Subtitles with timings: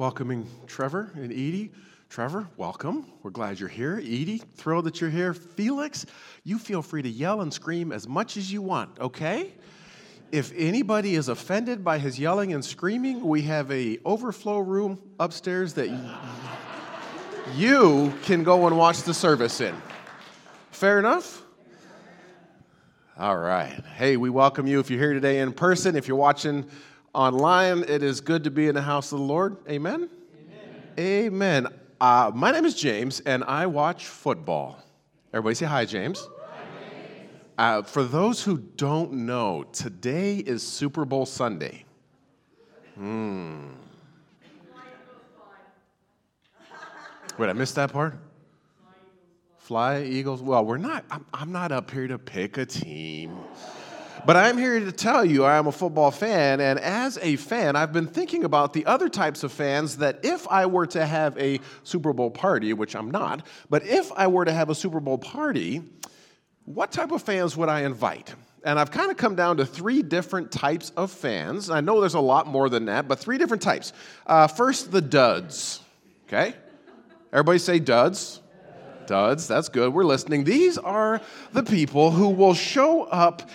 [0.00, 1.70] welcoming Trevor and Edie.
[2.08, 3.04] Trevor, welcome.
[3.22, 3.98] We're glad you're here.
[3.98, 5.34] Edie, thrilled that you're here.
[5.34, 6.06] Felix,
[6.42, 9.52] you feel free to yell and scream as much as you want, okay?
[10.32, 15.74] If anybody is offended by his yelling and screaming, we have a overflow room upstairs
[15.74, 15.90] that
[17.54, 19.74] you can go and watch the service in.
[20.70, 21.42] Fair enough?
[23.18, 23.84] All right.
[23.96, 25.94] Hey, we welcome you if you're here today in person.
[25.94, 26.64] If you're watching
[27.14, 29.56] online, it is good to be in the house of the Lord.
[29.68, 30.08] Amen?
[30.98, 31.26] Amen.
[31.26, 31.66] Amen.
[32.00, 34.82] Uh, my name is James, and I watch football.
[35.32, 36.28] Everybody say hi, James.
[37.58, 41.84] Uh, for those who don't know, today is Super Bowl Sunday.
[42.94, 43.68] Hmm.
[47.36, 48.18] Wait, I missed that part?
[49.58, 50.42] Fly Eagles.
[50.42, 53.38] Well, we're not, I'm, I'm not up here to pick a team.
[54.26, 57.92] But I'm here to tell you I'm a football fan, and as a fan, I've
[57.92, 61.60] been thinking about the other types of fans that if I were to have a
[61.84, 65.18] Super Bowl party, which I'm not, but if I were to have a Super Bowl
[65.18, 65.82] party,
[66.64, 68.34] what type of fans would I invite?
[68.62, 71.70] And I've kind of come down to three different types of fans.
[71.70, 73.92] I know there's a lot more than that, but three different types.
[74.26, 75.80] Uh, first, the duds.
[76.26, 76.54] Okay?
[77.32, 78.40] Everybody say duds
[79.10, 79.48] duds.
[79.48, 79.92] That's good.
[79.92, 80.44] We're listening.
[80.44, 81.20] These are
[81.52, 83.50] the people who will show up.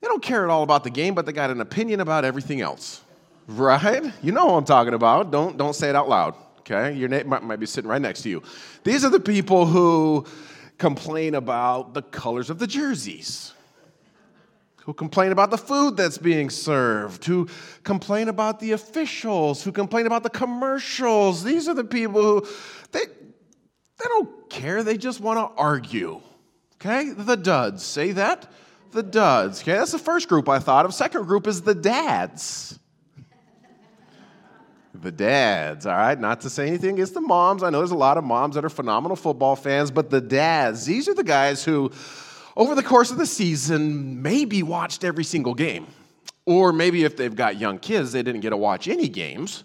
[0.00, 2.60] They don't care at all about the game, but they got an opinion about everything
[2.60, 3.02] else.
[3.46, 4.12] Right?
[4.22, 5.30] You know what I'm talking about.
[5.30, 6.34] Don't, don't say it out loud.
[6.60, 6.92] Okay?
[6.94, 8.42] Your name might, might be sitting right next to you.
[8.84, 10.24] These are the people who
[10.78, 13.52] complain about the colors of the jerseys
[14.84, 17.46] who complain about the food that's being served, who
[17.84, 21.44] complain about the officials, who complain about the commercials.
[21.44, 22.46] These are the people who
[22.90, 26.20] they they don't care, they just want to argue.
[26.76, 27.10] Okay?
[27.10, 27.84] The duds.
[27.84, 28.50] Say that?
[28.92, 29.62] The duds.
[29.62, 30.94] Okay, that's the first group I thought of.
[30.94, 32.78] Second group is the dads.
[34.92, 36.18] The dads, all right?
[36.18, 37.62] Not to say anything against the moms.
[37.62, 40.84] I know there's a lot of moms that are phenomenal football fans, but the dads,
[40.84, 41.90] these are the guys who,
[42.56, 45.86] over the course of the season, maybe watched every single game.
[46.44, 49.62] Or maybe if they've got young kids, they didn't get to watch any games.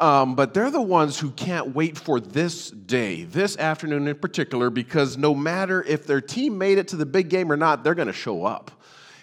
[0.00, 4.70] Um, but they're the ones who can't wait for this day, this afternoon in particular,
[4.70, 7.94] because no matter if their team made it to the big game or not, they're
[7.94, 8.70] going to show up.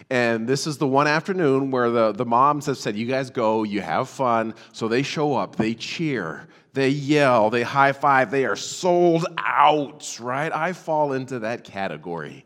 [0.10, 3.64] And this is the one afternoon where the, the moms have said, You guys go,
[3.64, 4.56] you have fun.
[4.72, 10.18] So they show up, they cheer, they yell, they high five, they are sold out,
[10.20, 10.52] right?
[10.52, 12.46] I fall into that category.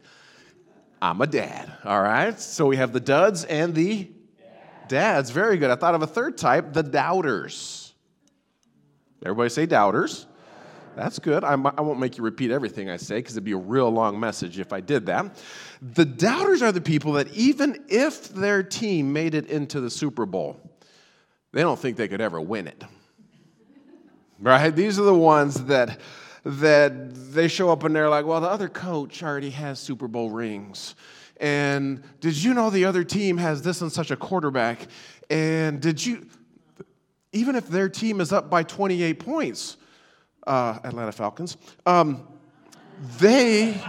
[1.02, 2.38] I'm a dad, all right?
[2.40, 4.10] So we have the duds and the
[4.88, 5.30] dads.
[5.30, 5.70] Very good.
[5.70, 7.83] I thought of a third type, the doubters.
[9.26, 10.28] Everybody say doubters.
[10.96, 11.44] That's good.
[11.44, 14.20] I, I won't make you repeat everything I say because it'd be a real long
[14.20, 15.42] message if I did that.
[15.82, 20.26] The doubters are the people that, even if their team made it into the Super
[20.26, 20.60] Bowl,
[21.52, 22.84] they don't think they could ever win it.
[24.40, 24.70] Right?
[24.70, 26.00] These are the ones that
[26.46, 30.30] that they show up and they're like, well, the other coach already has Super Bowl
[30.30, 30.96] rings.
[31.38, 34.88] And did you know the other team has this and such a quarterback?
[35.30, 36.28] And did you
[37.34, 39.78] even if their team is up by 28 points,
[40.48, 42.28] uh, Atlanta Falcons, um,
[43.18, 43.82] they,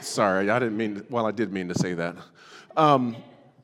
[0.00, 2.16] sorry, I didn't mean, well, I did mean to say that.
[2.76, 3.16] Um,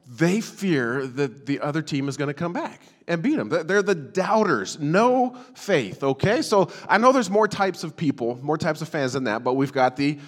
[0.06, 3.49] they fear that the other team is going to come back and beat them.
[3.49, 6.43] They're the doubters, no faith, okay?
[6.43, 9.55] So I know there's more types of people, more types of fans than that, but
[9.55, 10.19] we've got the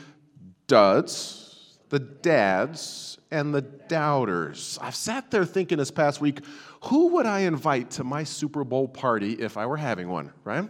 [0.67, 4.79] duds, the dads, and the doubters.
[4.81, 6.41] I've sat there thinking this past week,
[6.85, 10.69] who would I invite to my Super Bowl party if I were having one, right?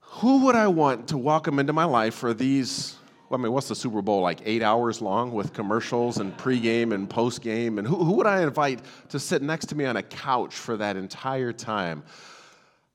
[0.00, 2.96] Who would I want to welcome into my life for these?
[3.30, 4.40] I mean, what's the Super Bowl like?
[4.46, 7.78] Eight hours long with commercials and pregame and postgame.
[7.78, 10.78] And who, who would I invite to sit next to me on a couch for
[10.78, 12.02] that entire time?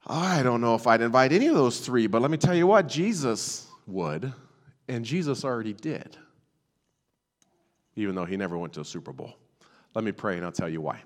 [0.07, 2.65] I don't know if I'd invite any of those three, but let me tell you
[2.65, 4.33] what, Jesus would,
[4.87, 6.17] and Jesus already did,
[7.95, 9.35] even though he never went to a Super Bowl.
[9.93, 11.03] Let me pray and I'll tell you why.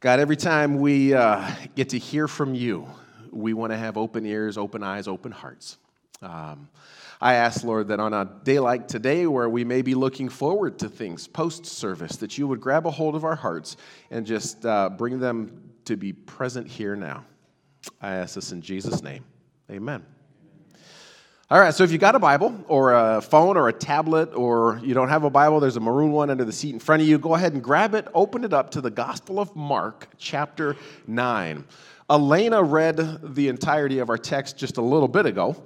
[0.00, 2.88] God, every time we uh, get to hear from you,
[3.30, 5.76] we want to have open ears, open eyes, open hearts.
[6.22, 6.70] Um,
[7.20, 10.78] I ask, Lord, that on a day like today, where we may be looking forward
[10.78, 13.76] to things post service, that you would grab a hold of our hearts
[14.10, 17.26] and just uh, bring them to be present here now.
[18.00, 19.22] I ask this in Jesus' name.
[19.70, 20.02] Amen.
[21.52, 24.80] All right, so if you got a Bible or a phone or a tablet or
[24.84, 27.08] you don't have a Bible, there's a maroon one under the seat in front of
[27.08, 27.18] you.
[27.18, 30.76] Go ahead and grab it, open it up to the Gospel of Mark, chapter
[31.08, 31.64] 9.
[32.08, 35.60] Elena read the entirety of our text just a little bit ago.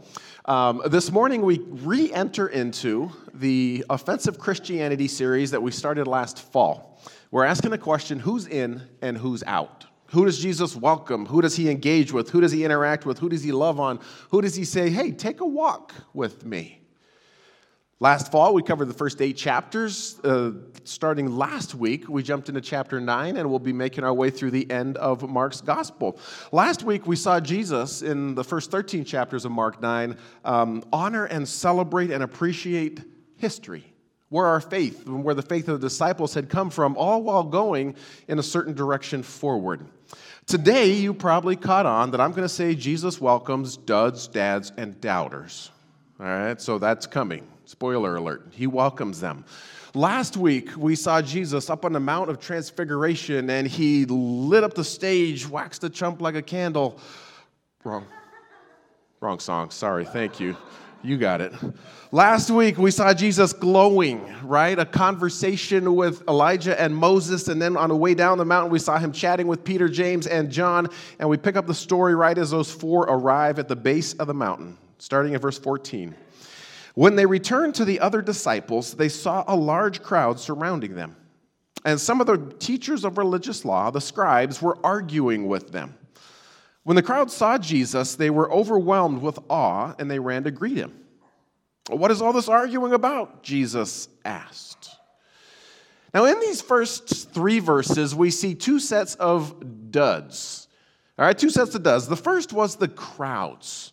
[0.46, 6.50] Um, this morning, we re enter into the Offensive Christianity series that we started last
[6.50, 6.98] fall.
[7.30, 9.84] We're asking the question who's in and who's out?
[10.14, 11.26] Who does Jesus welcome?
[11.26, 12.30] Who does he engage with?
[12.30, 13.18] Who does he interact with?
[13.18, 13.98] Who does he love on?
[14.30, 16.80] Who does he say, hey, take a walk with me?
[17.98, 20.20] Last fall, we covered the first eight chapters.
[20.20, 20.52] Uh,
[20.84, 24.52] starting last week, we jumped into chapter nine, and we'll be making our way through
[24.52, 26.20] the end of Mark's gospel.
[26.52, 31.24] Last week, we saw Jesus in the first 13 chapters of Mark 9 um, honor
[31.24, 33.00] and celebrate and appreciate
[33.36, 33.93] history
[34.34, 37.94] where our faith where the faith of the disciples had come from, all while going
[38.26, 39.86] in a certain direction forward.
[40.44, 45.00] Today, you probably caught on that I'm going to say Jesus welcomes duds, dads, and
[45.00, 45.70] doubters.
[46.18, 47.46] All right, so that's coming.
[47.64, 48.48] Spoiler alert.
[48.50, 49.44] He welcomes them.
[49.94, 54.74] Last week, we saw Jesus up on the Mount of Transfiguration and he lit up
[54.74, 56.98] the stage, waxed the chump like a candle.
[57.84, 58.04] Wrong.
[59.20, 59.70] Wrong song.
[59.70, 60.04] Sorry.
[60.04, 60.56] Thank you.
[61.04, 61.52] You got it.
[62.12, 64.78] Last week, we saw Jesus glowing, right?
[64.78, 67.48] A conversation with Elijah and Moses.
[67.48, 70.26] And then on the way down the mountain, we saw him chatting with Peter, James,
[70.26, 70.88] and John.
[71.18, 74.28] And we pick up the story right as those four arrive at the base of
[74.28, 76.14] the mountain, starting at verse 14.
[76.94, 81.16] When they returned to the other disciples, they saw a large crowd surrounding them.
[81.84, 85.98] And some of the teachers of religious law, the scribes, were arguing with them.
[86.84, 90.76] When the crowd saw Jesus, they were overwhelmed with awe and they ran to greet
[90.76, 90.92] him.
[91.88, 93.42] What is all this arguing about?
[93.42, 94.90] Jesus asked.
[96.12, 100.68] Now, in these first three verses, we see two sets of duds.
[101.18, 102.06] All right, two sets of duds.
[102.06, 103.92] The first was the crowds.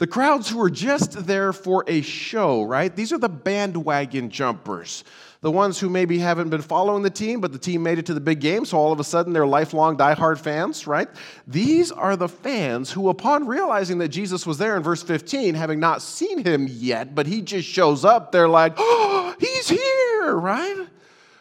[0.00, 2.94] The crowds who were just there for a show, right?
[2.94, 5.04] These are the bandwagon jumpers
[5.42, 8.14] the ones who maybe haven't been following the team, but the team made it to
[8.14, 11.08] the big game, so all of a sudden they're lifelong diehard fans, right?
[11.46, 15.80] These are the fans who, upon realizing that Jesus was there in verse 15, having
[15.80, 20.86] not seen him yet, but he just shows up, they're like, oh, he's here, right?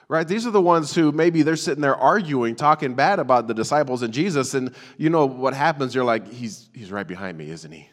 [0.07, 0.27] Right?
[0.27, 4.01] These are the ones who maybe they're sitting there arguing, talking bad about the disciples
[4.01, 5.93] and Jesus, and you know what happens?
[5.93, 7.89] You're like, he's, he's right behind me, isn't he?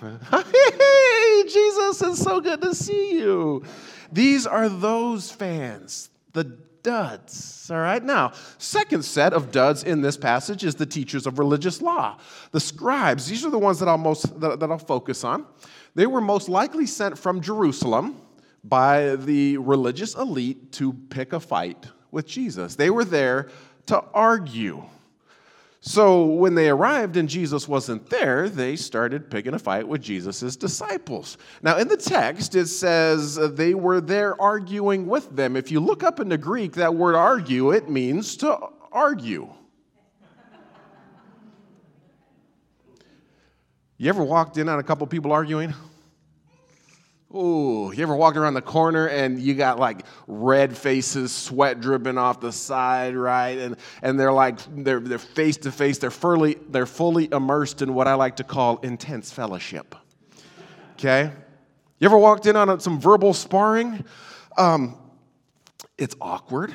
[0.00, 3.62] Hey, Jesus, it's so good to see you.
[4.12, 6.44] These are those fans, the
[6.82, 7.70] duds.
[7.70, 11.80] All right, now, second set of duds in this passage is the teachers of religious
[11.80, 12.18] law,
[12.50, 13.26] the scribes.
[13.26, 15.46] These are the ones that I'll most that, that I'll focus on.
[15.94, 18.20] They were most likely sent from Jerusalem
[18.64, 22.76] by the religious elite to pick a fight with Jesus.
[22.76, 23.48] They were there
[23.86, 24.82] to argue.
[25.82, 30.54] So when they arrived and Jesus wasn't there, they started picking a fight with Jesus'
[30.54, 31.38] disciples.
[31.62, 35.56] Now, in the text, it says they were there arguing with them.
[35.56, 38.58] If you look up in the Greek, that word argue, it means to
[38.92, 39.48] argue.
[43.96, 45.72] You ever walked in on a couple people arguing?
[47.32, 52.18] Ooh, you ever walked around the corner and you got like red faces, sweat dripping
[52.18, 53.56] off the side, right?
[53.56, 57.94] And and they're like they're they're face to face, they're fully they're fully immersed in
[57.94, 59.94] what I like to call intense fellowship.
[60.94, 61.30] Okay?
[62.00, 64.04] You ever walked in on some verbal sparring?
[64.58, 64.98] Um,
[65.96, 66.74] it's awkward,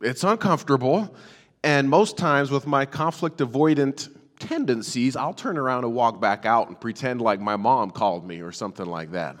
[0.00, 1.14] it's uncomfortable,
[1.62, 4.08] and most times with my conflict avoidant
[4.40, 8.40] tendencies, I'll turn around and walk back out and pretend like my mom called me
[8.40, 9.36] or something like that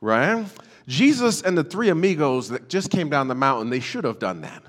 [0.00, 0.46] right?
[0.86, 4.42] Jesus and the three amigos that just came down the mountain, they should have done
[4.42, 4.62] that.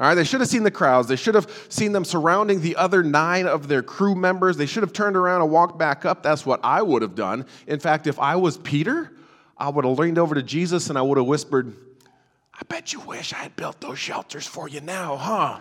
[0.00, 1.06] All right, they should have seen the crowds.
[1.06, 4.56] They should have seen them surrounding the other nine of their crew members.
[4.56, 6.24] They should have turned around and walked back up.
[6.24, 7.46] That's what I would have done.
[7.68, 9.12] In fact, if I was Peter,
[9.56, 11.76] I would have leaned over to Jesus and I would have whispered,
[12.52, 15.60] I bet you wish I had built those shelters for you now, huh?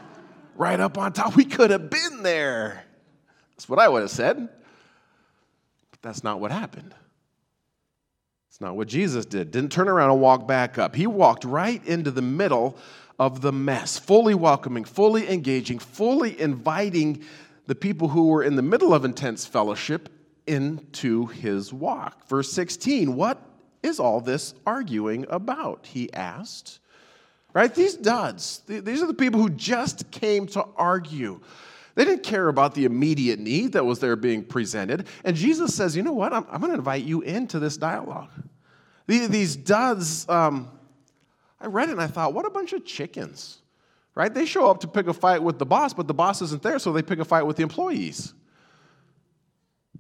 [0.55, 1.35] Right up on top.
[1.41, 2.83] We could have been there.
[3.51, 4.37] That's what I would have said.
[5.91, 6.95] But that's not what happened
[8.61, 9.51] not what Jesus did.
[9.51, 10.95] Didn't turn around and walk back up.
[10.95, 12.77] He walked right into the middle
[13.19, 17.23] of the mess, fully welcoming, fully engaging, fully inviting
[17.67, 20.09] the people who were in the middle of intense fellowship
[20.47, 22.27] into his walk.
[22.27, 23.39] Verse 16, what
[23.83, 25.85] is all this arguing about?
[25.85, 26.79] He asked.
[27.53, 27.73] Right?
[27.73, 31.41] These duds, these are the people who just came to argue.
[31.95, 35.07] They didn't care about the immediate need that was there being presented.
[35.25, 36.31] And Jesus says, you know what?
[36.31, 38.29] I'm, I'm going to invite you into this dialogue.
[39.07, 40.69] These duds, um,
[41.59, 43.59] I read it and I thought, what a bunch of chickens,
[44.15, 44.33] right?
[44.33, 46.79] They show up to pick a fight with the boss, but the boss isn't there,
[46.79, 48.33] so they pick a fight with the employees.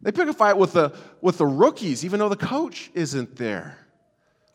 [0.01, 3.77] They pick a fight with the, with the rookies, even though the coach isn't there.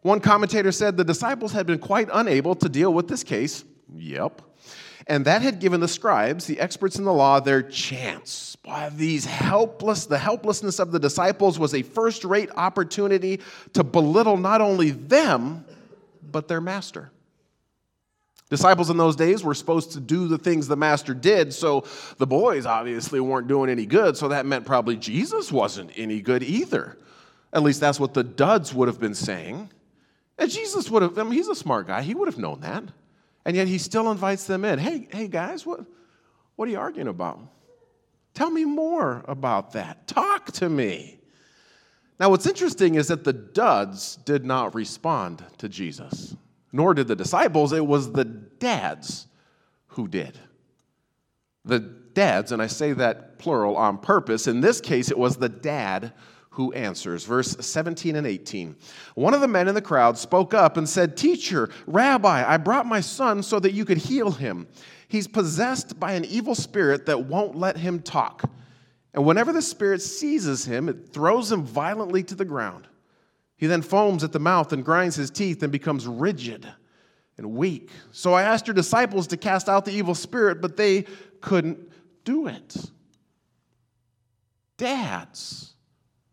[0.02, 3.64] One commentator said the disciples had been quite unable to deal with this case.
[3.94, 4.42] Yep.
[5.08, 8.56] And that had given the scribes, the experts in the law, their chance.
[8.56, 13.40] Boy, these helpless, the helplessness of the disciples was a first rate opportunity
[13.74, 15.64] to belittle not only them,
[16.32, 17.10] but their master.
[18.50, 21.84] Disciples in those days were supposed to do the things the master did, so
[22.18, 26.44] the boys obviously weren't doing any good, so that meant probably Jesus wasn't any good
[26.44, 26.96] either.
[27.52, 29.70] At least that's what the duds would have been saying.
[30.38, 32.84] And Jesus would have, I mean, he's a smart guy, he would have known that.
[33.46, 34.78] And yet he still invites them in.
[34.78, 35.80] Hey, hey guys, what,
[36.56, 37.40] what are you arguing about?
[38.34, 40.06] Tell me more about that.
[40.06, 41.20] Talk to me.
[42.20, 46.36] Now, what's interesting is that the duds did not respond to Jesus
[46.76, 49.26] nor did the disciples, it was the dads
[49.88, 50.38] who did.
[51.64, 55.48] The dads, and I say that plural on purpose, in this case, it was the
[55.48, 56.12] dad
[56.56, 57.24] who answers.
[57.24, 58.76] Verse 17 and 18.
[59.14, 62.86] One of the men in the crowd spoke up and said, Teacher, Rabbi, I brought
[62.86, 64.66] my son so that you could heal him.
[65.06, 68.50] He's possessed by an evil spirit that won't let him talk.
[69.12, 72.88] And whenever the spirit seizes him, it throws him violently to the ground.
[73.58, 76.66] He then foams at the mouth and grinds his teeth and becomes rigid
[77.36, 77.90] and weak.
[78.12, 81.04] So I asked your disciples to cast out the evil spirit, but they
[81.42, 81.92] couldn't
[82.24, 82.76] do it.
[84.78, 85.75] Dads.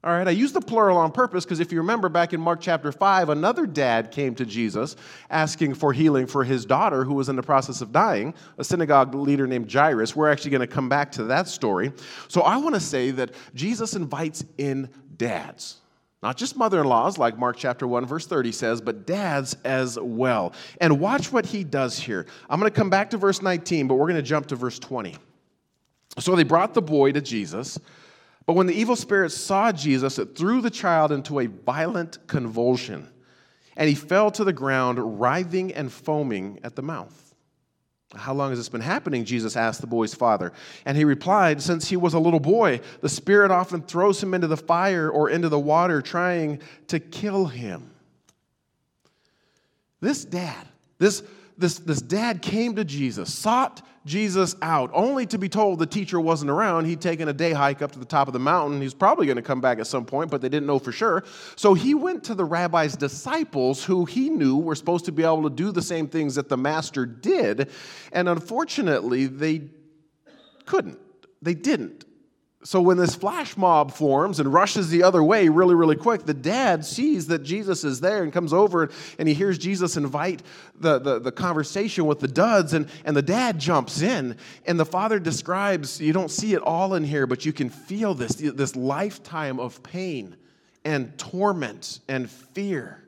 [0.05, 2.59] All right, I use the plural on purpose because if you remember back in Mark
[2.59, 4.97] chapter 5, another dad came to Jesus
[5.29, 9.15] asking for healing for his daughter who was in the process of dying, a synagogue
[9.15, 10.13] leader named Jairus.
[10.13, 11.93] We're actually going to come back to that story.
[12.27, 15.77] So I want to say that Jesus invites in dads.
[16.21, 19.97] Not just mother in laws, like Mark chapter 1, verse 30 says, but dads as
[19.97, 20.53] well.
[20.81, 22.25] And watch what he does here.
[22.49, 24.79] I'm going to come back to verse 19, but we're going to jump to verse
[24.79, 25.15] 20.
[26.19, 27.79] So they brought the boy to Jesus,
[28.45, 33.09] but when the evil spirit saw Jesus, it threw the child into a violent convulsion,
[33.77, 37.23] and he fell to the ground, writhing and foaming at the mouth.
[38.15, 39.25] How long has this been happening?
[39.25, 40.53] Jesus asked the boy's father.
[40.85, 44.47] And he replied, Since he was a little boy, the Spirit often throws him into
[44.47, 47.89] the fire or into the water, trying to kill him.
[49.99, 50.67] This dad,
[50.99, 51.23] this,
[51.57, 56.19] this, this dad came to Jesus, sought Jesus out, only to be told the teacher
[56.19, 56.85] wasn't around.
[56.85, 58.81] He'd taken a day hike up to the top of the mountain.
[58.81, 61.23] He's probably going to come back at some point, but they didn't know for sure.
[61.55, 65.43] So he went to the rabbi's disciples, who he knew were supposed to be able
[65.43, 67.69] to do the same things that the master did.
[68.11, 69.69] And unfortunately, they
[70.65, 70.99] couldn't.
[71.41, 72.05] They didn't.
[72.65, 76.33] So when this flash mob forms and rushes the other way really, really quick, the
[76.33, 78.89] dad sees that Jesus is there and comes over
[79.19, 80.41] and he hears Jesus invite
[80.79, 84.37] the, the, the, conversation with the duds, and, and the dad jumps in.
[84.65, 88.13] And the father describes, you don't see it all in here, but you can feel
[88.13, 90.37] this, this lifetime of pain
[90.85, 93.02] and torment and fear.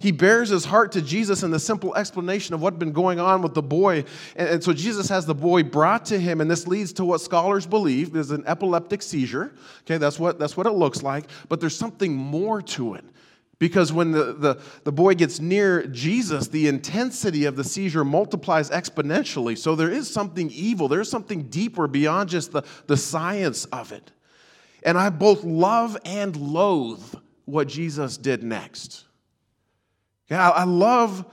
[0.00, 3.18] He bears his heart to Jesus in the simple explanation of what had been going
[3.18, 4.04] on with the boy.
[4.36, 7.20] And, and, so Jesus has the boy brought to him, and this leads to what
[7.20, 9.52] scholars believe is an epileptic seizure.
[9.80, 11.24] Okay, that's what, that's what it looks like.
[11.48, 13.04] But there's something more to it.
[13.58, 18.70] Because when the, the, the boy gets near Jesus, the intensity of the seizure multiplies
[18.70, 19.58] exponentially.
[19.58, 24.12] So there is something evil, there's something deeper beyond just the, the science of it.
[24.84, 29.07] And I both love and loathe what Jesus did next.
[30.30, 31.24] Yeah, I love,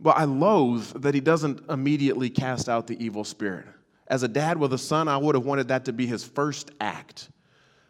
[0.00, 3.66] well, I loathe that he doesn't immediately cast out the evil spirit.
[4.06, 6.70] As a dad with a son, I would have wanted that to be his first
[6.80, 7.30] act.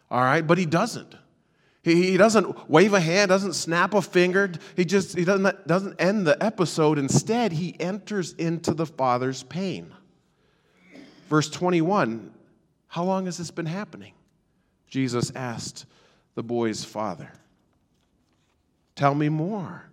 [0.09, 1.15] All right, but he doesn't.
[1.83, 4.51] He, he doesn't wave a hand, doesn't snap a finger.
[4.75, 6.97] He just he doesn't, doesn't end the episode.
[6.97, 9.93] Instead, he enters into the father's pain.
[11.29, 12.31] Verse 21
[12.87, 14.13] How long has this been happening?
[14.87, 15.85] Jesus asked
[16.35, 17.31] the boy's father.
[18.95, 19.84] Tell me more.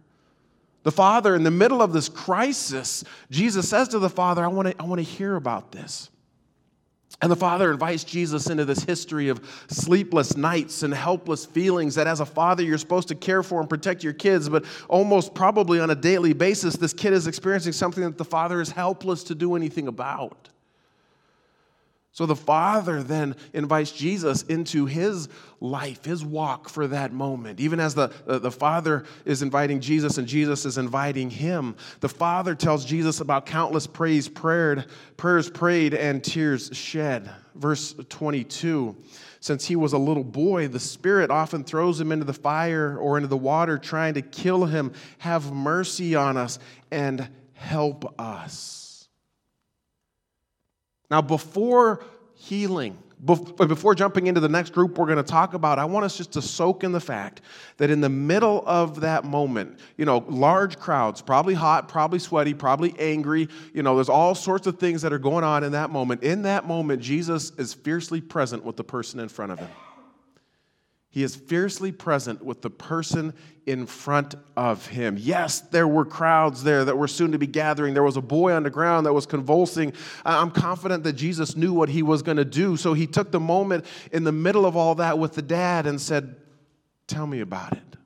[0.83, 4.69] The father, in the middle of this crisis, Jesus says to the father, I want
[4.69, 6.11] to I want to hear about this.
[7.21, 12.09] And the father invites Jesus into this history of sleepless nights and helpless feelings that
[12.09, 15.79] as a father you're supposed to care for and protect your kids, but almost probably
[15.79, 19.37] on a daily basis, this kid is experiencing something that the father is helpless to
[19.37, 20.49] do anything about.
[22.14, 27.59] So the Father then invites Jesus into his life, his walk for that moment.
[27.59, 32.54] Even as the, the Father is inviting Jesus and Jesus is inviting him, the Father
[32.54, 34.85] tells Jesus about countless praise prayed,
[35.16, 37.31] prayers prayed and tears shed.
[37.54, 38.95] Verse 22
[39.40, 43.16] Since he was a little boy, the Spirit often throws him into the fire or
[43.16, 44.92] into the water, trying to kill him.
[45.16, 46.59] Have mercy on us
[46.90, 48.82] and help us.
[51.12, 52.02] Now, before
[52.33, 56.16] healing, before jumping into the next group we're going to talk about, I want us
[56.16, 57.42] just to soak in the fact
[57.76, 62.54] that in the middle of that moment, you know, large crowds, probably hot, probably sweaty,
[62.54, 65.90] probably angry, you know, there's all sorts of things that are going on in that
[65.90, 66.23] moment.
[66.23, 69.69] In that moment, Jesus is fiercely present with the person in front of him.
[71.12, 73.35] He is fiercely present with the person
[73.66, 75.19] in front of him.
[75.19, 77.92] Yes, there were crowds there that were soon to be gathering.
[77.92, 79.92] There was a boy on the ground that was convulsing.
[80.25, 82.78] I'm confident that Jesus knew what he was going to do.
[82.78, 86.00] So he took the moment in the middle of all that with the dad and
[86.00, 86.35] said,
[87.07, 87.97] Tell me about it.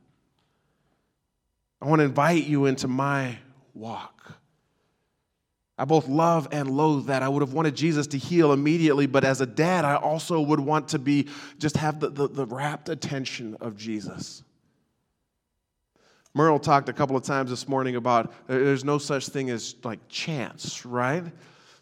[1.80, 3.38] I want to invite you into my
[3.72, 4.32] walk.
[5.78, 7.22] I both love and loathe that.
[7.22, 10.60] I would have wanted Jesus to heal immediately, but as a dad, I also would
[10.60, 11.28] want to be
[11.58, 14.42] just have the, the, the rapt attention of Jesus.
[16.32, 20.06] Merle talked a couple of times this morning about there's no such thing as like
[20.08, 21.24] chance, right?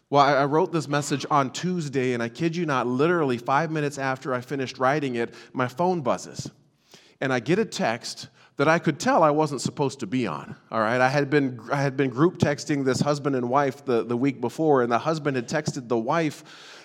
[0.09, 3.97] Well, I wrote this message on Tuesday, and I kid you not, literally five minutes
[3.97, 6.49] after I finished writing it, my phone buzzes.
[7.19, 10.55] And I get a text that I could tell I wasn't supposed to be on.
[10.71, 14.03] All right, I had been I had been group texting this husband and wife the,
[14.03, 16.43] the week before, and the husband had texted the wife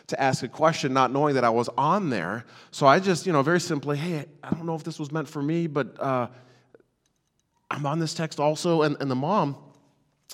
[0.08, 2.44] to ask a question, not knowing that I was on there.
[2.72, 5.28] So I just, you know, very simply, hey, I don't know if this was meant
[5.28, 6.26] for me, but uh,
[7.70, 9.56] I'm on this text also, and, and the mom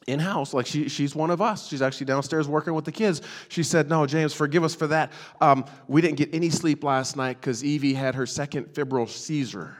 [0.06, 1.68] in house, like she, she's one of us.
[1.68, 3.22] She's actually downstairs working with the kids.
[3.48, 5.12] She said, No, James, forgive us for that.
[5.40, 9.76] Um, we didn't get any sleep last night because Evie had her second febrile seizure.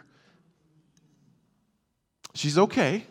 [2.37, 3.05] She's okay.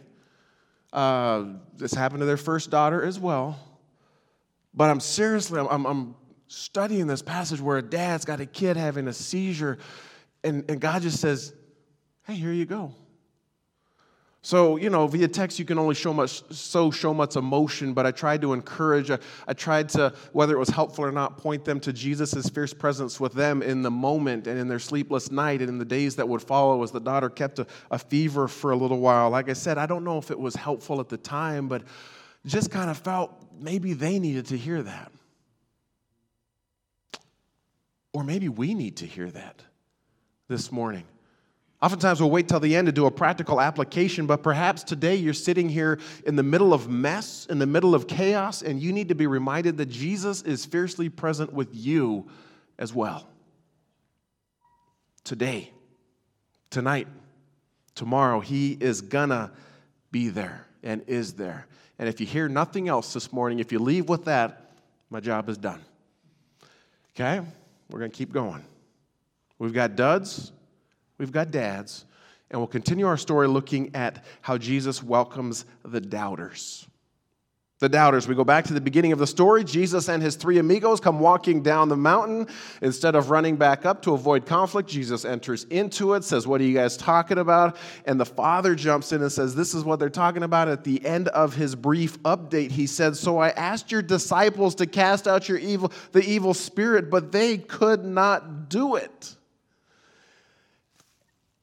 [0.94, 3.60] Uh, this happened to their first daughter as well.
[4.74, 6.16] But I'm seriously, I'm, I'm
[6.48, 9.78] studying this passage where a dad's got a kid having a seizure,
[10.44, 11.54] and, and God just says,
[12.24, 12.94] Hey, here you go.
[14.46, 18.06] So, you know, via text, you can only show much, so show much emotion, but
[18.06, 21.66] I tried to encourage, I, I tried to, whether it was helpful or not, point
[21.66, 25.62] them to Jesus' fierce presence with them in the moment and in their sleepless night
[25.62, 28.70] and in the days that would follow as the daughter kept a, a fever for
[28.70, 29.32] a little while.
[29.32, 31.82] Like I said, I don't know if it was helpful at the time, but
[32.46, 35.12] just kind of felt maybe they needed to hear that.
[38.14, 39.64] Or maybe we need to hear that
[40.48, 41.06] this morning.
[41.86, 45.36] Oftentimes we'll wait till the end to do a practical application, but perhaps today you're
[45.36, 49.10] sitting here in the middle of mess, in the middle of chaos, and you need
[49.10, 52.28] to be reminded that Jesus is fiercely present with you
[52.80, 53.30] as well.
[55.24, 55.70] Today,
[56.72, 57.08] tonight,
[57.94, 59.52] tomorrow, He is gonna
[60.10, 61.68] be there and is there.
[62.00, 64.72] And if you hear nothing else this morning, if you leave with that,
[65.12, 65.86] my job is done.
[67.14, 67.46] Okay?
[67.92, 68.66] We're gonna keep going.
[69.60, 70.52] We've got duds,
[71.18, 72.06] We've got dads.
[72.52, 76.88] And we'll continue our story looking at how Jesus welcomes the doubters.
[77.80, 78.28] The doubters.
[78.28, 79.66] We go back to the beginning of the story.
[79.66, 82.48] Jesus and his three amigos come walking down the mountain.
[82.82, 86.64] Instead of running back up to avoid conflict, Jesus enters into it, says, What are
[86.64, 87.76] you guys talking about?
[88.06, 90.70] And the father jumps in and says, This is what they're talking about.
[90.70, 94.86] At the end of his brief update, he said, So I asked your disciples to
[94.86, 99.36] cast out your evil, the evil spirit, but they could not do it.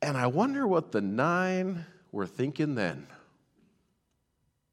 [0.03, 3.07] And I wonder what the nine were thinking then.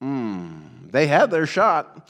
[0.02, 2.10] Hmm, they had their shot.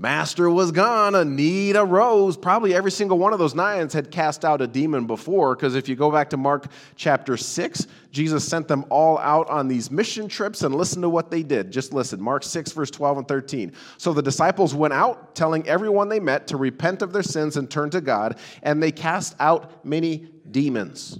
[0.00, 2.36] Master was gone, a need arose.
[2.36, 5.88] Probably every single one of those nines had cast out a demon before, because if
[5.88, 10.28] you go back to Mark chapter 6, Jesus sent them all out on these mission
[10.28, 11.72] trips and listen to what they did.
[11.72, 13.72] Just listen Mark 6, verse 12 and 13.
[13.96, 17.68] So the disciples went out, telling everyone they met to repent of their sins and
[17.68, 21.18] turn to God, and they cast out many demons.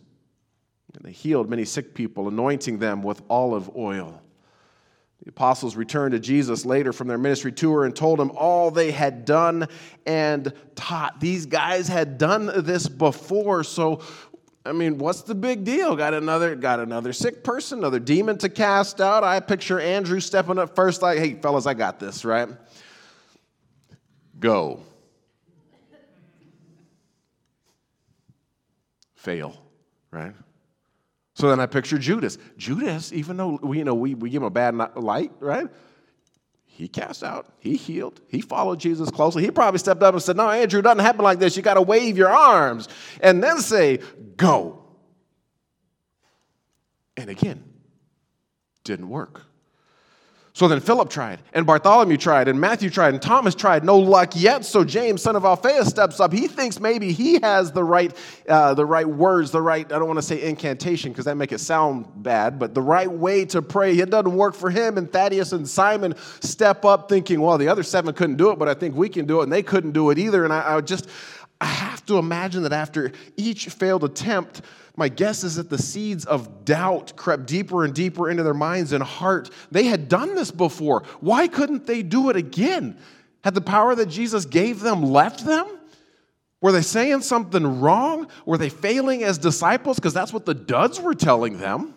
[0.94, 4.20] And they healed many sick people, anointing them with olive oil.
[5.22, 8.90] The apostles returned to Jesus later from their ministry tour and told him all they
[8.90, 9.66] had done
[10.06, 11.20] and taught.
[11.20, 14.00] These guys had done this before, so
[14.64, 15.96] I mean, what's the big deal?
[15.96, 19.24] Got another, got another sick person, another demon to cast out.
[19.24, 22.48] I picture Andrew stepping up first, like, "Hey, fellas, I got this, right?
[24.38, 24.80] Go."
[29.14, 29.56] Fail,
[30.10, 30.34] right?
[31.38, 32.36] So then I picture Judas.
[32.56, 35.68] Judas, even though we, you know, we, we give him a bad light, right?
[36.64, 39.44] He cast out, he healed, he followed Jesus closely.
[39.44, 41.56] He probably stepped up and said, No, Andrew, it doesn't happen like this.
[41.56, 42.88] You got to wave your arms
[43.20, 44.00] and then say,
[44.36, 44.82] Go.
[47.16, 47.62] And again,
[48.82, 49.42] didn't work.
[50.58, 53.84] So then Philip tried, and Bartholomew tried, and Matthew tried, and Thomas tried.
[53.84, 54.64] No luck yet.
[54.64, 56.32] So James, son of Alphaeus, steps up.
[56.32, 58.12] He thinks maybe he has the right,
[58.48, 59.86] uh, the right words, the right.
[59.86, 63.08] I don't want to say incantation because that make it sound bad, but the right
[63.08, 63.96] way to pray.
[63.96, 64.98] It doesn't work for him.
[64.98, 68.68] And Thaddeus and Simon step up, thinking, well, the other seven couldn't do it, but
[68.68, 70.42] I think we can do it, and they couldn't do it either.
[70.42, 71.08] And I, I just,
[71.60, 74.62] I have to imagine that after each failed attempt,
[74.98, 78.92] my guess is that the seeds of doubt crept deeper and deeper into their minds
[78.92, 79.48] and heart.
[79.70, 81.04] They had done this before.
[81.20, 82.98] Why couldn't they do it again?
[83.44, 85.66] Had the power that Jesus gave them left them?
[86.60, 88.26] Were they saying something wrong?
[88.44, 89.98] Were they failing as disciples?
[89.98, 91.94] Because that's what the duds were telling them.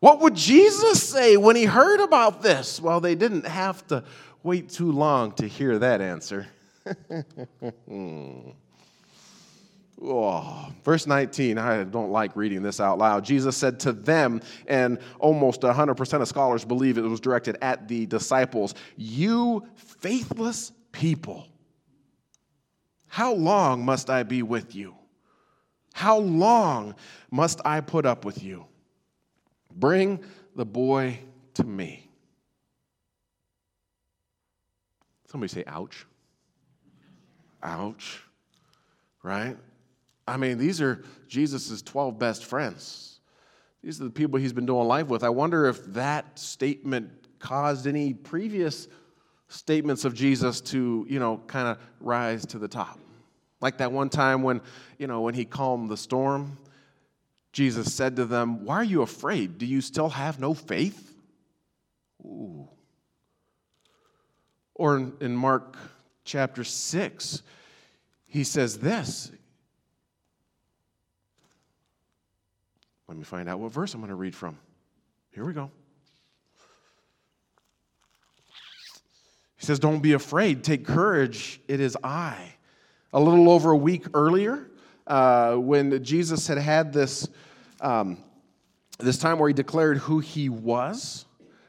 [0.00, 2.80] What would Jesus say when he heard about this?
[2.80, 4.04] Well, they didn't have to
[4.42, 6.46] wait too long to hear that answer.
[10.02, 13.24] oh, verse 19, I don't like reading this out loud.
[13.24, 18.06] Jesus said to them, and almost 100% of scholars believe it was directed at the
[18.06, 21.48] disciples, You faithless people,
[23.06, 24.94] how long must I be with you?
[25.92, 26.96] How long
[27.30, 28.66] must I put up with you?
[29.72, 30.24] Bring
[30.56, 31.20] the boy
[31.54, 32.10] to me.
[35.30, 36.06] Somebody say, ouch.
[37.62, 38.22] Ouch.
[39.22, 39.56] Right?
[40.26, 43.20] I mean, these are Jesus' 12 best friends.
[43.82, 45.22] These are the people he's been doing life with.
[45.22, 48.88] I wonder if that statement caused any previous
[49.48, 52.98] statements of Jesus to, you know, kind of rise to the top.
[53.60, 54.62] Like that one time when,
[54.98, 56.56] you know, when he calmed the storm
[57.54, 59.58] Jesus said to them, Why are you afraid?
[59.58, 61.16] Do you still have no faith?
[62.24, 62.68] Ooh.
[64.74, 65.76] Or in, Mark
[66.24, 67.42] chapter 6,
[68.26, 69.30] he says this.
[73.08, 74.58] Let me find out what verse I'm going to read from.
[75.32, 75.70] Here we go.
[79.56, 82.54] He says, Don't be afraid, take courage, it is I.
[83.12, 84.70] A little over a week earlier,
[85.06, 87.28] uh, when Jesus had had this,
[87.80, 88.18] um,
[88.98, 91.26] this time where he declared who he was.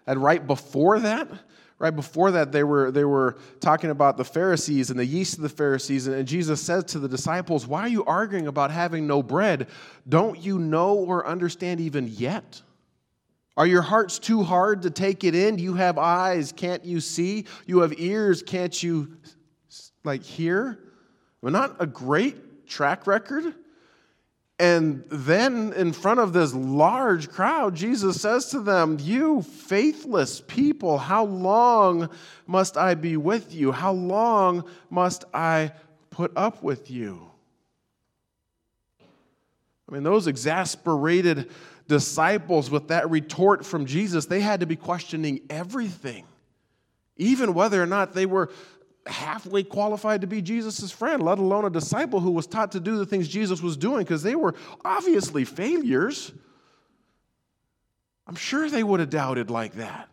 [0.07, 1.27] And right before that,
[1.79, 5.43] right before that, they were, they were talking about the Pharisees and the yeast of
[5.43, 6.07] the Pharisees.
[6.07, 9.67] And Jesus says to the disciples, Why are you arguing about having no bread?
[10.07, 12.61] Don't you know or understand even yet?
[13.57, 15.57] Are your hearts too hard to take it in?
[15.57, 17.45] You have eyes, can't you see?
[17.65, 19.17] You have ears, can't you
[20.03, 20.79] like hear?
[21.41, 23.55] Well, not a great track record.
[24.57, 30.97] And then, in front of this large crowd, Jesus says to them, You faithless people,
[30.97, 32.09] how long
[32.47, 33.73] must I be with you?
[33.73, 35.73] How long must I
[36.09, 37.29] put up with you?
[39.89, 41.51] I mean, those exasperated
[41.87, 46.25] disciples with that retort from Jesus, they had to be questioning everything,
[47.17, 48.49] even whether or not they were
[49.07, 52.97] halfway qualified to be Jesus' friend, let alone a disciple who was taught to do
[52.97, 56.31] the things Jesus was doing because they were obviously failures.
[58.27, 60.09] I'm sure they would have doubted like that.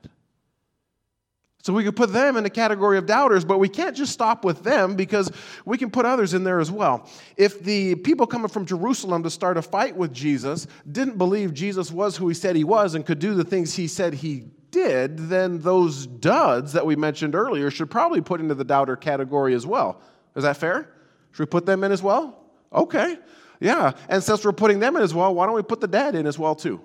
[1.62, 4.44] So we could put them in the category of doubters, but we can't just stop
[4.44, 5.30] with them because
[5.64, 7.08] we can put others in there as well.
[7.36, 11.92] If the people coming from Jerusalem to start a fight with Jesus didn't believe Jesus
[11.92, 15.16] was who he said he was and could do the things he said he did,
[15.16, 19.64] then those duds that we mentioned earlier should probably put into the doubter category as
[19.64, 20.00] well.
[20.34, 20.92] Is that fair?
[21.30, 22.44] Should we put them in as well?
[22.72, 23.18] Okay.
[23.60, 23.92] Yeah.
[24.08, 26.26] And since we're putting them in as well, why don't we put the dad in
[26.26, 26.80] as well too?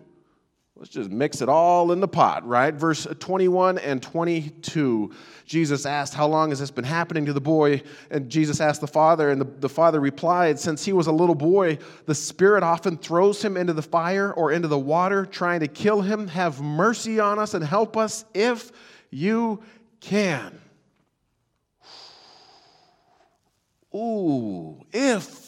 [0.77, 2.71] Let's just mix it all in the pot, right?
[2.71, 5.11] Verse 21 and 22.
[5.45, 7.81] Jesus asked, How long has this been happening to the boy?
[8.11, 11.33] And Jesus asked the father, and the, the father replied, Since he was a little
[11.33, 15.67] boy, the Spirit often throws him into the fire or into the water, trying to
[15.67, 16.27] kill him.
[16.27, 18.71] Have mercy on us and help us if
[19.09, 19.63] you
[19.99, 20.61] can.
[23.95, 25.46] Ooh, if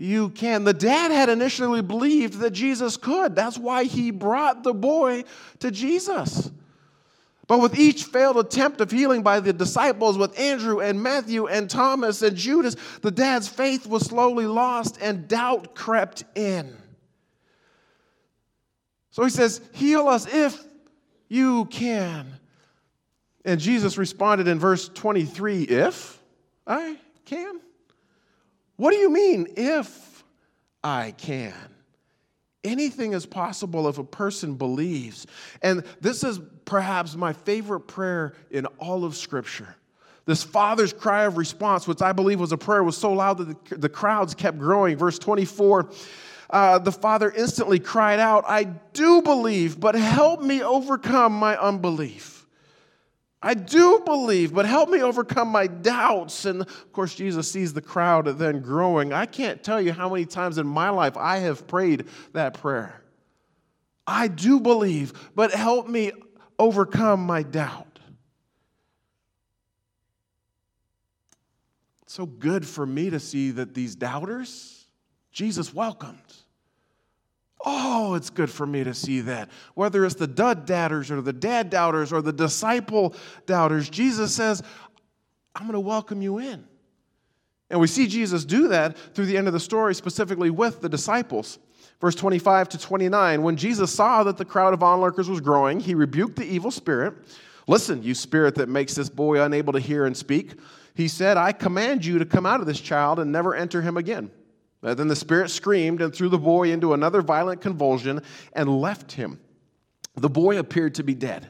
[0.00, 0.64] you can.
[0.64, 3.36] The dad had initially believed that Jesus could.
[3.36, 5.24] That's why he brought the boy
[5.58, 6.50] to Jesus.
[7.46, 11.68] But with each failed attempt of healing by the disciples, with Andrew and Matthew and
[11.68, 16.74] Thomas and Judas, the dad's faith was slowly lost and doubt crept in.
[19.10, 20.58] So he says, Heal us if
[21.28, 22.26] you can.
[23.44, 26.18] And Jesus responded in verse 23 If
[26.66, 27.60] I can.
[28.80, 30.24] What do you mean, if
[30.82, 31.52] I can?
[32.64, 35.26] Anything is possible if a person believes.
[35.60, 39.76] And this is perhaps my favorite prayer in all of Scripture.
[40.24, 43.66] This father's cry of response, which I believe was a prayer, was so loud that
[43.66, 44.96] the, the crowds kept growing.
[44.96, 45.90] Verse 24
[46.48, 52.39] uh, the father instantly cried out, I do believe, but help me overcome my unbelief.
[53.42, 56.44] I do believe, but help me overcome my doubts.
[56.44, 59.12] And of course, Jesus sees the crowd then growing.
[59.12, 63.02] I can't tell you how many times in my life I have prayed that prayer.
[64.06, 66.12] I do believe, but help me
[66.58, 67.86] overcome my doubt.
[72.06, 74.84] So good for me to see that these doubters,
[75.30, 76.18] Jesus welcomed.
[77.64, 79.50] Oh, it's good for me to see that.
[79.74, 83.14] Whether it's the dud doubters or the dad doubters or the disciple
[83.46, 84.62] doubters, Jesus says,
[85.54, 86.64] I'm going to welcome you in.
[87.68, 90.88] And we see Jesus do that through the end of the story, specifically with the
[90.88, 91.58] disciples.
[92.00, 95.94] Verse 25 to 29 When Jesus saw that the crowd of onlookers was growing, he
[95.94, 97.14] rebuked the evil spirit.
[97.66, 100.54] Listen, you spirit that makes this boy unable to hear and speak.
[100.94, 103.96] He said, I command you to come out of this child and never enter him
[103.96, 104.30] again.
[104.82, 109.12] Uh, then the spirit screamed and threw the boy into another violent convulsion and left
[109.12, 109.38] him.
[110.14, 111.48] The boy appeared to be dead.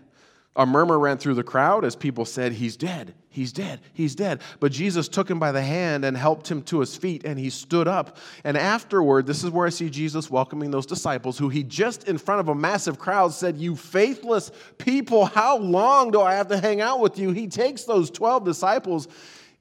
[0.56, 4.40] A murmur ran through the crowd as people said, He's dead, he's dead, he's dead.
[4.58, 7.50] But Jesus took him by the hand and helped him to his feet, and he
[7.50, 8.16] stood up.
[8.42, 12.18] And afterward, this is where I see Jesus welcoming those disciples who he just in
[12.18, 16.58] front of a massive crowd said, You faithless people, how long do I have to
[16.58, 17.30] hang out with you?
[17.30, 19.06] He takes those 12 disciples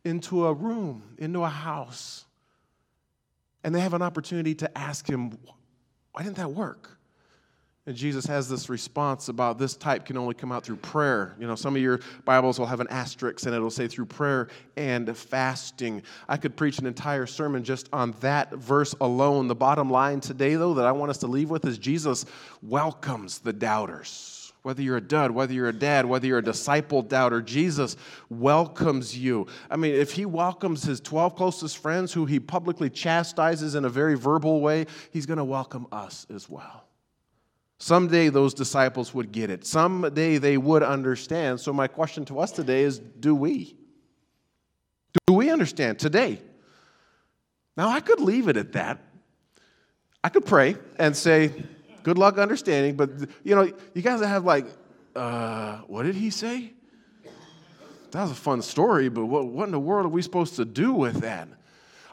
[0.04, 2.26] into a room, into a house,
[3.64, 5.38] and they have an opportunity to ask him,
[6.12, 7.00] Why didn't that work?
[7.90, 11.36] And Jesus has this response about this type can only come out through prayer.
[11.40, 14.50] You know, some of your Bibles will have an asterisk and it'll say through prayer
[14.78, 16.04] and fasting.
[16.28, 19.48] I could preach an entire sermon just on that verse alone.
[19.48, 22.26] The bottom line today, though, that I want us to leave with is Jesus
[22.62, 24.39] welcomes the doubters.
[24.62, 27.96] Whether you're a dud, whether you're a dad, whether you're a disciple doubter, Jesus
[28.30, 29.48] welcomes you.
[29.70, 33.90] I mean, if he welcomes his 12 closest friends who he publicly chastises in a
[33.90, 36.84] very verbal way, he's going to welcome us as well.
[37.78, 39.66] Someday those disciples would get it.
[39.66, 41.62] Someday they would understand.
[41.62, 43.78] So, my question to us today is do we?
[45.26, 46.42] Do we understand today?
[47.78, 49.00] Now, I could leave it at that.
[50.22, 51.54] I could pray and say,
[52.10, 53.12] good luck understanding, but
[53.44, 54.66] you know, you guys have like,
[55.16, 56.74] uh, what did he say?
[58.10, 60.66] That was a fun story, but what, what in the world are we supposed to
[60.66, 61.48] do with that?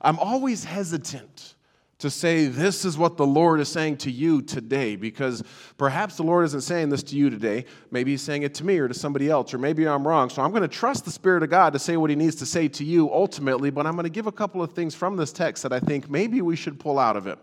[0.03, 1.55] I'm always hesitant
[1.99, 5.43] to say, This is what the Lord is saying to you today, because
[5.79, 7.65] perhaps the Lord isn't saying this to you today.
[7.91, 10.29] Maybe He's saying it to me or to somebody else, or maybe I'm wrong.
[10.29, 12.47] So I'm going to trust the Spirit of God to say what He needs to
[12.47, 15.33] say to you ultimately, but I'm going to give a couple of things from this
[15.33, 17.39] text that I think maybe we should pull out of it.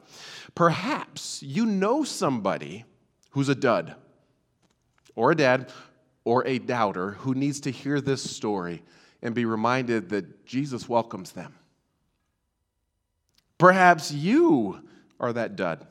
[0.55, 2.85] Perhaps you know somebody
[3.31, 3.95] who's a dud,
[5.15, 5.71] or a dad,
[6.25, 8.83] or a doubter who needs to hear this story
[9.21, 11.55] and be reminded that Jesus welcomes them.
[13.57, 14.81] Perhaps you
[15.19, 15.85] are that dud,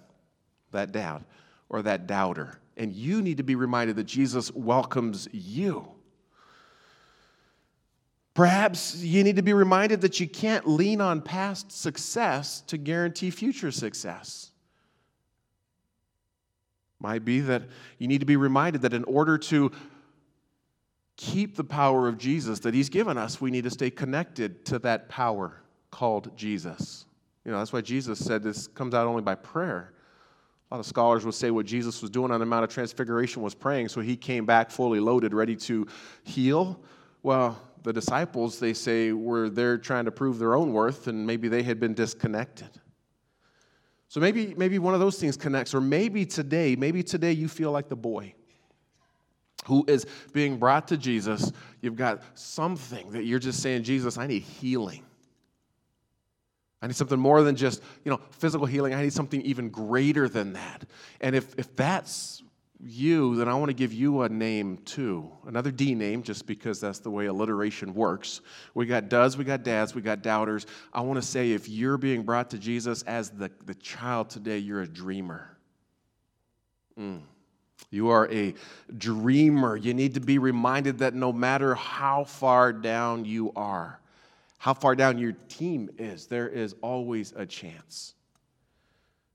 [0.72, 1.22] that doubt,
[1.68, 5.88] or that doubter, and you need to be reminded that Jesus welcomes you.
[8.34, 13.30] Perhaps you need to be reminded that you can't lean on past success to guarantee
[13.30, 14.50] future success.
[16.98, 17.64] Might be that
[17.98, 19.72] you need to be reminded that in order to
[21.16, 24.78] keep the power of Jesus that He's given us, we need to stay connected to
[24.80, 27.04] that power called Jesus.
[27.44, 29.92] You know, that's why Jesus said this comes out only by prayer.
[30.70, 33.42] A lot of scholars would say what Jesus was doing on the Mount of Transfiguration
[33.42, 35.86] was praying, so he came back fully loaded, ready to
[36.22, 36.80] heal.
[37.22, 41.48] Well, the disciples, they say, were there trying to prove their own worth, and maybe
[41.48, 42.70] they had been disconnected.
[44.08, 47.72] So maybe, maybe one of those things connects, or maybe today, maybe today you feel
[47.72, 48.34] like the boy
[49.66, 51.52] who is being brought to Jesus.
[51.80, 55.04] You've got something that you're just saying, Jesus, I need healing.
[56.82, 58.92] I need something more than just, you know, physical healing.
[58.92, 60.84] I need something even greater than that.
[61.20, 62.42] And if, if that's
[62.84, 65.30] you, then I want to give you a name too.
[65.46, 68.40] Another D name, just because that's the way alliteration works.
[68.74, 70.66] We got does, we got dads, we got doubters.
[70.92, 74.58] I want to say if you're being brought to Jesus as the, the child today,
[74.58, 75.56] you're a dreamer.
[76.98, 77.20] Mm.
[77.90, 78.54] You are a
[78.96, 79.76] dreamer.
[79.76, 84.00] You need to be reminded that no matter how far down you are,
[84.62, 88.14] how far down your team is, there is always a chance.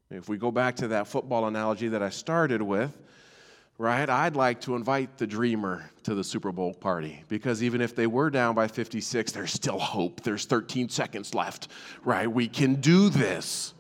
[0.10, 2.98] If we go back to that football analogy that I started with,
[3.78, 7.94] right, I'd like to invite the dreamer to the Super Bowl party because even if
[7.94, 10.22] they were down by 56, there's still hope.
[10.22, 11.68] There's 13 seconds left,
[12.06, 12.32] right?
[12.32, 13.74] We can do this.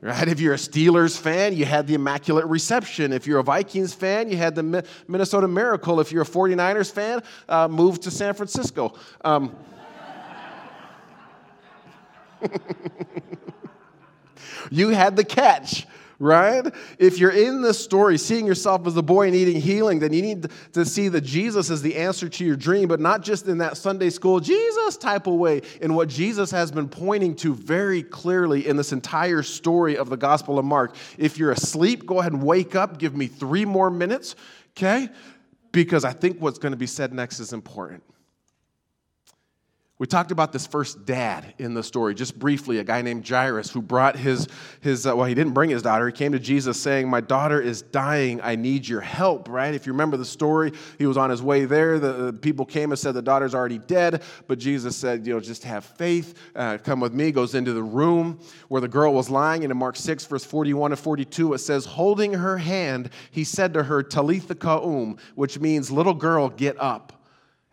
[0.00, 0.28] Right?
[0.28, 3.12] If you're a Steelers fan, you had the Immaculate Reception.
[3.12, 5.98] If you're a Vikings fan, you had the Minnesota Miracle.
[5.98, 8.94] If you're a 49ers fan, uh, move to San Francisco.
[9.24, 9.56] Um,
[14.70, 15.86] you had the catch,
[16.18, 16.72] right?
[16.98, 20.46] If you're in this story, seeing yourself as a boy needing healing, then you need
[20.72, 23.76] to see that Jesus is the answer to your dream, but not just in that
[23.76, 28.66] Sunday school Jesus type of way, in what Jesus has been pointing to very clearly
[28.66, 30.94] in this entire story of the Gospel of Mark.
[31.18, 32.98] If you're asleep, go ahead and wake up.
[32.98, 34.36] Give me three more minutes,
[34.76, 35.08] okay?
[35.72, 38.02] Because I think what's going to be said next is important.
[39.96, 43.70] We talked about this first dad in the story, just briefly, a guy named Jairus
[43.70, 44.48] who brought his,
[44.80, 46.08] his uh, well, he didn't bring his daughter.
[46.08, 48.40] He came to Jesus saying, My daughter is dying.
[48.42, 49.72] I need your help, right?
[49.72, 52.00] If you remember the story, he was on his way there.
[52.00, 54.24] The, the people came and said, The daughter's already dead.
[54.48, 56.34] But Jesus said, You know, just have faith.
[56.56, 57.30] Uh, come with me.
[57.30, 59.62] Goes into the room where the girl was lying.
[59.62, 63.72] And in Mark 6, verse 41 to 42, it says, Holding her hand, he said
[63.74, 67.12] to her, Talitha Koum, which means, Little girl, get up.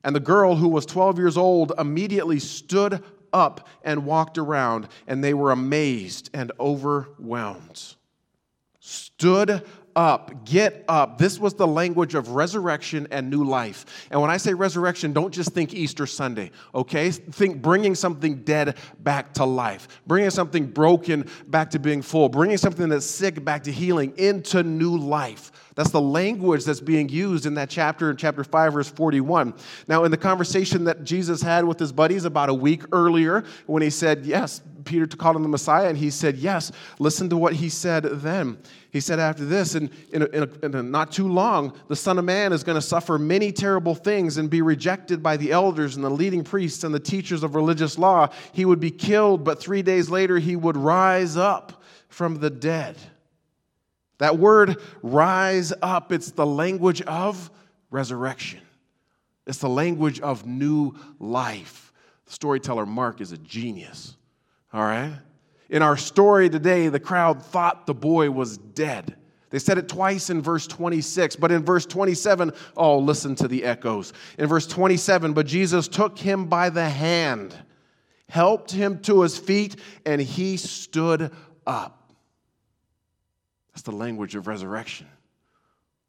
[0.04, 5.24] And the girl, who was 12 years old, immediately stood up and walked around, and
[5.24, 7.96] they were amazed and overwhelmed.
[8.80, 9.64] Stood
[9.96, 11.18] up, get up.
[11.18, 14.08] This was the language of resurrection and new life.
[14.12, 17.12] And when I say resurrection, don't just think Easter Sunday, okay?
[17.12, 22.58] Think bringing something dead back to life, bringing something broken back to being full, bringing
[22.58, 25.52] something that's sick back to healing into new life.
[25.76, 29.54] That's the language that's being used in that chapter, in chapter 5, verse 41.
[29.88, 33.82] Now, in the conversation that Jesus had with his buddies about a week earlier, when
[33.82, 37.54] he said, Yes, Peter called him the Messiah, and he said, Yes, listen to what
[37.54, 38.58] he said then.
[38.92, 42.26] He said after this, and in, in, in, in not too long, the Son of
[42.26, 46.04] Man is going to suffer many terrible things and be rejected by the elders and
[46.04, 48.28] the leading priests and the teachers of religious law.
[48.52, 52.98] He would be killed, but three days later, he would rise up from the dead.
[54.18, 57.50] That word rise up, it's the language of
[57.92, 58.60] resurrection.
[59.48, 61.94] It's the language of new life.
[62.26, 64.18] The storyteller Mark is a genius.
[64.74, 65.14] All right?
[65.72, 69.16] In our story today, the crowd thought the boy was dead.
[69.52, 73.64] They said it twice in verse 26, but in verse 27, oh, listen to the
[73.64, 74.12] echoes.
[74.38, 77.56] In verse 27, but Jesus took him by the hand,
[78.30, 81.32] helped him to his feet, and he stood
[81.66, 82.14] up.
[83.74, 85.08] That's the language of resurrection.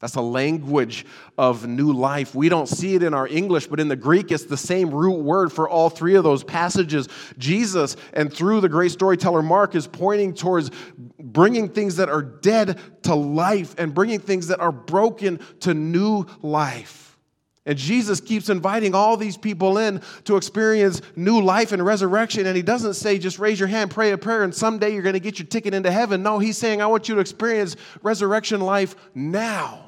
[0.03, 1.05] That's a language
[1.37, 2.35] of new life.
[2.35, 5.21] We don't see it in our English, but in the Greek, it's the same root
[5.21, 7.07] word for all three of those passages.
[7.37, 10.71] Jesus, and through the great storyteller Mark, is pointing towards
[11.17, 16.25] bringing things that are dead to life and bringing things that are broken to new
[16.41, 17.17] life.
[17.65, 22.45] And Jesus keeps inviting all these people in to experience new life and resurrection.
[22.45, 25.13] And he doesn't say, just raise your hand, pray a prayer, and someday you're going
[25.13, 26.23] to get your ticket into heaven.
[26.23, 29.82] No, he's saying, I want you to experience resurrection life now.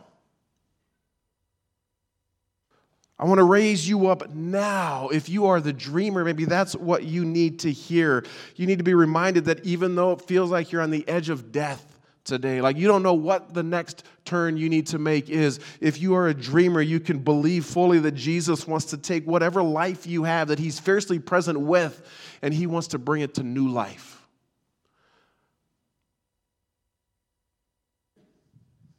[3.18, 5.08] I want to raise you up now.
[5.08, 8.26] If you are the dreamer, maybe that's what you need to hear.
[8.56, 11.30] You need to be reminded that even though it feels like you're on the edge
[11.30, 12.60] of death, today.
[12.60, 15.60] Like you don't know what the next turn you need to make is.
[15.80, 19.64] If you are a dreamer, you can believe fully that Jesus wants to take whatever
[19.64, 22.02] life you have that He's fiercely present with,
[22.42, 24.22] and He wants to bring it to new life.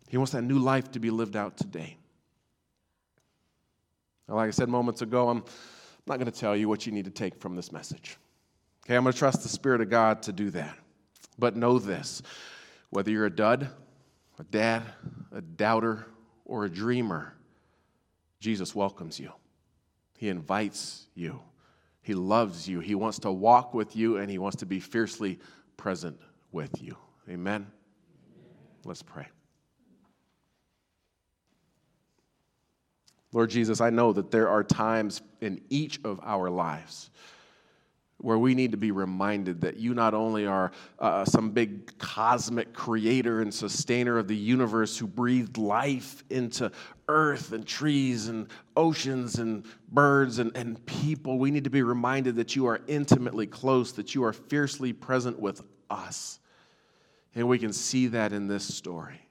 [0.09, 1.99] He wants that new life to be lived out today.
[4.29, 5.45] Like I said moments ago, I'm
[6.07, 8.17] not going to tell you what you need to take from this message.
[8.85, 10.77] Okay, I'm going to trust the Spirit of God to do that.
[11.39, 12.23] But know this
[12.91, 13.69] whether you're a dud,
[14.39, 14.83] a dad,
[15.33, 16.07] a doubter,
[16.45, 17.35] or a dreamer,
[18.41, 19.33] Jesus welcomes you.
[20.17, 21.41] He invites you.
[22.03, 22.81] He loves you.
[22.81, 25.41] He wants to walk with you, and He wants to be fiercely
[25.77, 26.19] present
[26.53, 26.97] with you.
[27.29, 27.67] Amen?
[28.85, 29.27] Let's pray.
[33.33, 37.11] Lord Jesus, I know that there are times in each of our lives
[38.19, 42.73] where we need to be reminded that you not only are uh, some big cosmic
[42.73, 46.71] creator and sustainer of the universe who breathed life into
[47.09, 52.37] earth and trees and oceans and birds and, and people, we need to be reminded
[52.37, 56.41] that you are intimately close, that you are fiercely present with us.
[57.35, 59.26] And we can see that in this story.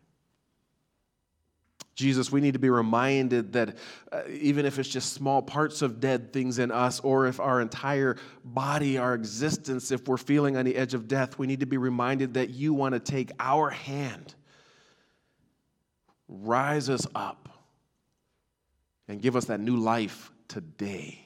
[1.95, 3.77] Jesus, we need to be reminded that
[4.11, 7.61] uh, even if it's just small parts of dead things in us, or if our
[7.61, 11.65] entire body, our existence, if we're feeling on the edge of death, we need to
[11.65, 14.35] be reminded that you want to take our hand,
[16.27, 17.47] rise us up,
[19.07, 21.21] and give us that new life today.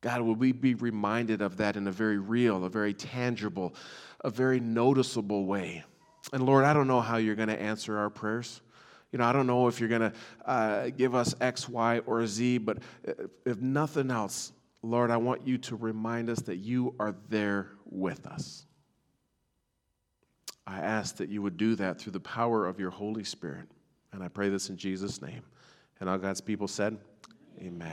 [0.00, 3.74] God, will we be reminded of that in a very real, a very tangible,
[4.20, 5.84] a very noticeable way?
[6.32, 8.60] And Lord, I don't know how you're going to answer our prayers.
[9.12, 10.12] You know, I don't know if you're going to
[10.44, 13.12] uh, give us X, Y, or Z, but uh,
[13.44, 18.26] if nothing else, Lord, I want you to remind us that you are there with
[18.26, 18.66] us.
[20.66, 23.68] I ask that you would do that through the power of your Holy Spirit.
[24.12, 25.42] And I pray this in Jesus' name.
[26.00, 26.98] And all God's people said,
[27.60, 27.84] Amen.